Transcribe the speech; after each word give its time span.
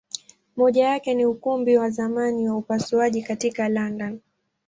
Moja 0.57 0.83
yake 0.89 1.13
ni 1.13 1.25
Ukumbi 1.25 1.77
wa 1.77 1.89
zamani 1.89 2.49
wa 2.49 2.55
upasuaji 2.57 3.21
katika 3.23 3.69
London. 3.69 4.19